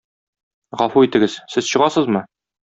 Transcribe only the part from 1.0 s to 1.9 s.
итегез, сез